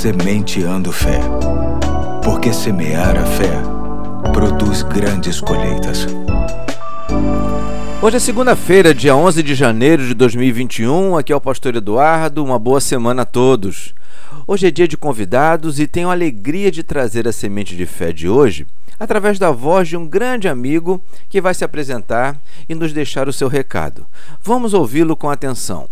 Sementeando 0.00 0.90
Fé. 0.90 1.20
Porque 2.24 2.54
semear 2.54 3.18
a 3.18 3.26
fé 3.26 3.52
produz 4.32 4.82
grandes 4.82 5.42
colheitas. 5.42 6.06
Hoje 8.00 8.16
é 8.16 8.18
segunda-feira, 8.18 8.94
dia 8.94 9.14
11 9.14 9.42
de 9.42 9.54
janeiro 9.54 10.06
de 10.06 10.14
2021. 10.14 11.18
Aqui 11.18 11.34
é 11.34 11.36
o 11.36 11.40
Pastor 11.40 11.76
Eduardo. 11.76 12.42
Uma 12.42 12.58
boa 12.58 12.80
semana 12.80 13.22
a 13.22 13.26
todos. 13.26 13.94
Hoje 14.46 14.68
é 14.68 14.70
dia 14.70 14.88
de 14.88 14.96
convidados 14.96 15.78
e 15.78 15.86
tenho 15.86 16.08
a 16.08 16.12
alegria 16.12 16.70
de 16.70 16.82
trazer 16.82 17.28
a 17.28 17.32
semente 17.32 17.76
de 17.76 17.84
fé 17.84 18.10
de 18.10 18.26
hoje 18.26 18.66
através 18.98 19.38
da 19.38 19.50
voz 19.50 19.86
de 19.86 19.98
um 19.98 20.08
grande 20.08 20.48
amigo 20.48 20.98
que 21.28 21.42
vai 21.42 21.52
se 21.52 21.62
apresentar 21.62 22.40
e 22.66 22.74
nos 22.74 22.94
deixar 22.94 23.28
o 23.28 23.34
seu 23.34 23.48
recado. 23.48 24.06
Vamos 24.42 24.72
ouvi-lo 24.72 25.14
com 25.14 25.28
atenção. 25.28 25.86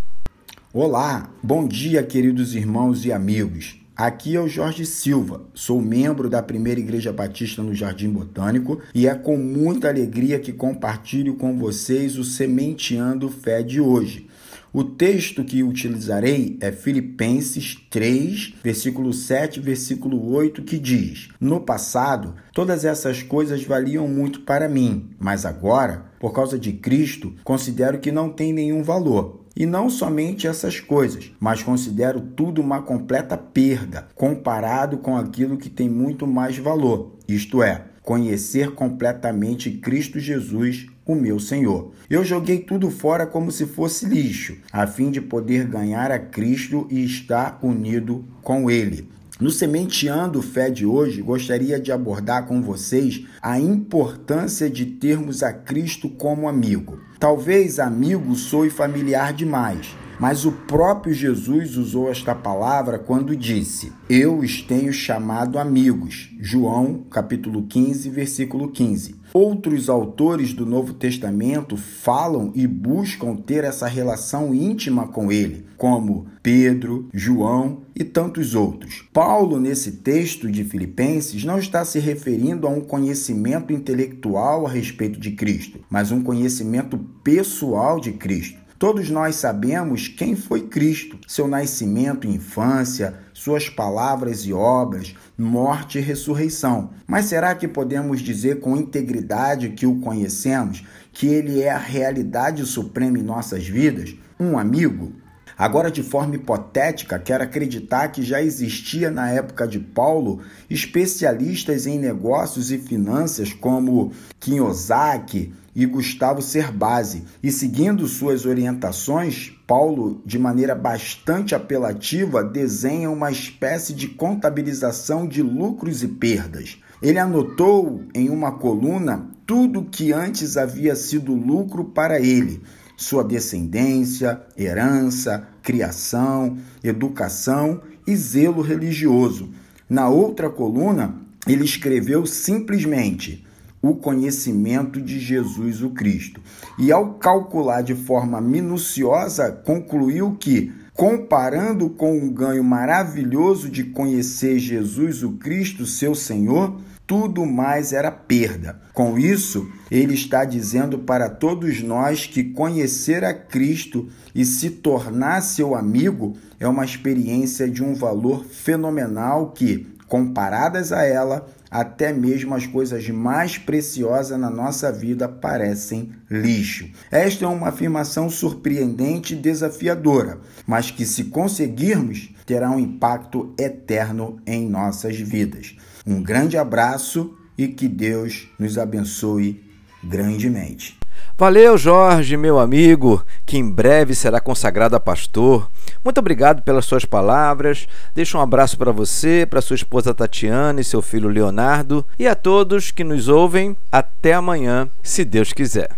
Olá, 0.72 1.28
bom 1.42 1.68
dia, 1.68 2.02
queridos 2.02 2.54
irmãos 2.54 3.04
e 3.04 3.12
amigos. 3.12 3.76
Aqui 3.98 4.36
é 4.36 4.40
o 4.40 4.46
Jorge 4.46 4.86
Silva, 4.86 5.42
sou 5.52 5.82
membro 5.82 6.30
da 6.30 6.40
Primeira 6.40 6.78
Igreja 6.78 7.12
Batista 7.12 7.64
no 7.64 7.74
Jardim 7.74 8.08
Botânico 8.08 8.80
e 8.94 9.08
é 9.08 9.14
com 9.16 9.36
muita 9.36 9.88
alegria 9.88 10.38
que 10.38 10.52
compartilho 10.52 11.34
com 11.34 11.58
vocês 11.58 12.16
o 12.16 12.22
Sementeando 12.22 13.28
Fé 13.28 13.60
de 13.60 13.80
hoje. 13.80 14.28
O 14.72 14.84
texto 14.84 15.42
que 15.42 15.64
utilizarei 15.64 16.56
é 16.60 16.70
Filipenses 16.70 17.76
3, 17.90 18.54
versículo 18.62 19.12
7, 19.12 19.58
versículo 19.58 20.30
8, 20.32 20.62
que 20.62 20.78
diz: 20.78 21.30
No 21.40 21.60
passado, 21.60 22.36
todas 22.52 22.84
essas 22.84 23.24
coisas 23.24 23.64
valiam 23.64 24.06
muito 24.06 24.42
para 24.42 24.68
mim, 24.68 25.10
mas 25.18 25.44
agora, 25.44 26.04
por 26.20 26.32
causa 26.32 26.56
de 26.56 26.72
Cristo, 26.72 27.34
considero 27.42 27.98
que 27.98 28.12
não 28.12 28.30
tem 28.30 28.52
nenhum 28.52 28.84
valor. 28.84 29.47
E 29.58 29.66
não 29.66 29.90
somente 29.90 30.46
essas 30.46 30.78
coisas, 30.78 31.32
mas 31.40 31.64
considero 31.64 32.20
tudo 32.20 32.60
uma 32.60 32.80
completa 32.80 33.36
perda 33.36 34.06
comparado 34.14 34.98
com 34.98 35.16
aquilo 35.16 35.56
que 35.56 35.68
tem 35.68 35.88
muito 35.88 36.28
mais 36.28 36.56
valor, 36.56 37.16
isto 37.26 37.60
é, 37.60 37.86
conhecer 38.00 38.70
completamente 38.70 39.68
Cristo 39.72 40.20
Jesus, 40.20 40.86
o 41.04 41.12
meu 41.16 41.40
Senhor. 41.40 41.90
Eu 42.08 42.24
joguei 42.24 42.60
tudo 42.60 42.88
fora 42.88 43.26
como 43.26 43.50
se 43.50 43.66
fosse 43.66 44.06
lixo, 44.06 44.56
a 44.72 44.86
fim 44.86 45.10
de 45.10 45.20
poder 45.20 45.66
ganhar 45.66 46.12
a 46.12 46.20
Cristo 46.20 46.86
e 46.88 47.04
estar 47.04 47.58
unido 47.60 48.24
com 48.42 48.70
Ele. 48.70 49.08
No 49.40 49.50
Sementeando 49.50 50.40
Fé 50.40 50.70
de 50.70 50.86
hoje, 50.86 51.20
gostaria 51.20 51.80
de 51.80 51.90
abordar 51.90 52.46
com 52.46 52.62
vocês 52.62 53.24
a 53.42 53.58
importância 53.58 54.70
de 54.70 54.86
termos 54.86 55.42
a 55.42 55.52
Cristo 55.52 56.08
como 56.08 56.48
amigo. 56.48 57.07
Talvez 57.18 57.80
amigo 57.80 58.36
soe 58.36 58.70
familiar 58.70 59.32
demais, 59.32 59.96
mas 60.18 60.44
o 60.44 60.52
próprio 60.52 61.14
Jesus 61.14 61.76
usou 61.76 62.10
esta 62.10 62.34
palavra 62.34 62.98
quando 62.98 63.36
disse: 63.36 63.92
Eu 64.08 64.38
os 64.38 64.60
tenho 64.60 64.92
chamado 64.92 65.58
amigos. 65.58 66.30
João, 66.40 67.04
capítulo 67.10 67.62
15, 67.62 68.10
versículo 68.10 68.70
15. 68.70 69.16
Outros 69.32 69.90
autores 69.90 70.54
do 70.54 70.64
Novo 70.64 70.94
Testamento 70.94 71.76
falam 71.76 72.50
e 72.54 72.66
buscam 72.66 73.36
ter 73.36 73.62
essa 73.62 73.86
relação 73.86 74.54
íntima 74.54 75.06
com 75.08 75.30
ele, 75.30 75.66
como 75.76 76.26
Pedro, 76.42 77.08
João 77.12 77.82
e 77.94 78.04
tantos 78.04 78.54
outros. 78.54 79.06
Paulo, 79.12 79.60
nesse 79.60 79.92
texto 79.92 80.50
de 80.50 80.64
Filipenses, 80.64 81.44
não 81.44 81.58
está 81.58 81.84
se 81.84 81.98
referindo 81.98 82.66
a 82.66 82.70
um 82.70 82.80
conhecimento 82.80 83.72
intelectual 83.72 84.66
a 84.66 84.70
respeito 84.70 85.20
de 85.20 85.32
Cristo, 85.32 85.80
mas 85.90 86.10
um 86.10 86.22
conhecimento 86.22 86.98
pessoal 87.22 88.00
de 88.00 88.12
Cristo. 88.12 88.67
Todos 88.78 89.10
nós 89.10 89.34
sabemos 89.34 90.06
quem 90.06 90.36
foi 90.36 90.68
Cristo, 90.68 91.18
seu 91.26 91.48
nascimento 91.48 92.28
e 92.28 92.30
infância, 92.30 93.14
suas 93.34 93.68
palavras 93.68 94.46
e 94.46 94.52
obras, 94.52 95.16
morte 95.36 95.98
e 95.98 96.00
ressurreição. 96.00 96.90
Mas 97.04 97.24
será 97.24 97.56
que 97.56 97.66
podemos 97.66 98.20
dizer 98.20 98.60
com 98.60 98.76
integridade 98.76 99.70
que 99.70 99.84
o 99.84 99.98
conhecemos, 99.98 100.84
que 101.12 101.26
ele 101.26 101.60
é 101.60 101.70
a 101.70 101.76
realidade 101.76 102.64
suprema 102.66 103.18
em 103.18 103.22
nossas 103.22 103.66
vidas? 103.66 104.14
Um 104.38 104.56
amigo? 104.56 105.12
Agora, 105.56 105.90
de 105.90 106.04
forma 106.04 106.36
hipotética, 106.36 107.18
quero 107.18 107.42
acreditar 107.42 108.12
que 108.12 108.22
já 108.22 108.40
existia 108.40 109.10
na 109.10 109.28
época 109.28 109.66
de 109.66 109.80
Paulo 109.80 110.40
especialistas 110.70 111.84
em 111.84 111.98
negócios 111.98 112.70
e 112.70 112.78
finanças 112.78 113.52
como 113.52 114.12
Kiyosaki 114.38 115.52
e 115.78 115.86
Gustavo 115.86 116.42
Cerbasi. 116.42 117.22
E 117.40 117.52
seguindo 117.52 118.08
suas 118.08 118.44
orientações, 118.44 119.52
Paulo, 119.64 120.20
de 120.26 120.36
maneira 120.36 120.74
bastante 120.74 121.54
apelativa, 121.54 122.42
desenha 122.42 123.08
uma 123.08 123.30
espécie 123.30 123.94
de 123.94 124.08
contabilização 124.08 125.24
de 125.24 125.40
lucros 125.40 126.02
e 126.02 126.08
perdas. 126.08 126.78
Ele 127.00 127.20
anotou 127.20 128.02
em 128.12 128.28
uma 128.28 128.50
coluna 128.50 129.30
tudo 129.46 129.84
que 129.84 130.12
antes 130.12 130.56
havia 130.56 130.96
sido 130.96 131.32
lucro 131.32 131.84
para 131.84 132.18
ele 132.18 132.60
sua 132.96 133.22
descendência, 133.22 134.42
herança, 134.56 135.46
criação, 135.62 136.58
educação 136.82 137.80
e 138.04 138.16
zelo 138.16 138.62
religioso. 138.62 139.50
Na 139.88 140.08
outra 140.08 140.50
coluna, 140.50 141.14
ele 141.46 141.64
escreveu 141.64 142.26
simplesmente 142.26 143.46
o 143.80 143.94
conhecimento 143.94 145.00
de 145.00 145.18
Jesus 145.18 145.82
o 145.82 145.90
Cristo. 145.90 146.40
E 146.78 146.90
ao 146.90 147.14
calcular 147.14 147.82
de 147.82 147.94
forma 147.94 148.40
minuciosa, 148.40 149.50
concluiu 149.50 150.36
que, 150.38 150.72
comparando 150.94 151.88
com 151.90 152.18
o 152.18 152.30
ganho 152.30 152.64
maravilhoso 152.64 153.70
de 153.70 153.84
conhecer 153.84 154.58
Jesus 154.58 155.22
o 155.22 155.32
Cristo, 155.32 155.86
seu 155.86 156.14
Senhor, 156.14 156.80
tudo 157.08 157.46
mais 157.46 157.94
era 157.94 158.10
perda. 158.10 158.82
Com 158.92 159.18
isso, 159.18 159.66
ele 159.90 160.12
está 160.12 160.44
dizendo 160.44 160.98
para 160.98 161.30
todos 161.30 161.82
nós 161.82 162.26
que 162.26 162.44
conhecer 162.44 163.24
a 163.24 163.32
Cristo 163.32 164.08
e 164.34 164.44
se 164.44 164.68
tornar 164.68 165.40
seu 165.40 165.74
amigo 165.74 166.36
é 166.60 166.68
uma 166.68 166.84
experiência 166.84 167.66
de 167.66 167.82
um 167.82 167.94
valor 167.94 168.44
fenomenal 168.44 169.52
que, 169.52 169.86
comparadas 170.08 170.90
a 170.90 171.04
ela, 171.04 171.46
até 171.70 172.12
mesmo 172.12 172.54
as 172.54 172.66
coisas 172.66 173.08
mais 173.10 173.58
preciosas 173.58 174.40
na 174.40 174.48
nossa 174.48 174.90
vida 174.90 175.28
parecem 175.28 176.12
lixo. 176.30 176.88
Esta 177.10 177.44
é 177.44 177.48
uma 177.48 177.68
afirmação 177.68 178.30
surpreendente 178.30 179.34
e 179.34 179.36
desafiadora, 179.36 180.38
mas 180.66 180.90
que, 180.90 181.04
se 181.04 181.24
conseguirmos, 181.24 182.30
terá 182.46 182.70
um 182.70 182.78
impacto 182.78 183.54
eterno 183.58 184.40
em 184.46 184.66
nossas 184.68 185.16
vidas. 185.16 185.76
Um 186.06 186.22
grande 186.22 186.56
abraço 186.56 187.36
e 187.56 187.68
que 187.68 187.86
Deus 187.86 188.48
nos 188.58 188.78
abençoe 188.78 189.62
grandemente. 190.02 190.98
Valeu, 191.40 191.78
Jorge, 191.78 192.36
meu 192.36 192.58
amigo, 192.58 193.24
que 193.46 193.56
em 193.56 193.70
breve 193.70 194.12
será 194.12 194.40
consagrado 194.40 194.96
a 194.96 195.00
pastor. 195.00 195.70
Muito 196.02 196.18
obrigado 196.18 196.62
pelas 196.62 196.84
suas 196.84 197.04
palavras. 197.04 197.86
Deixo 198.12 198.36
um 198.36 198.40
abraço 198.40 198.76
para 198.76 198.90
você, 198.90 199.46
para 199.48 199.60
sua 199.60 199.76
esposa 199.76 200.12
Tatiana 200.12 200.80
e 200.80 200.84
seu 200.84 201.00
filho 201.00 201.28
Leonardo 201.28 202.04
e 202.18 202.26
a 202.26 202.34
todos 202.34 202.90
que 202.90 203.04
nos 203.04 203.28
ouvem. 203.28 203.76
Até 203.92 204.34
amanhã, 204.34 204.88
se 205.00 205.24
Deus 205.24 205.52
quiser. 205.52 205.86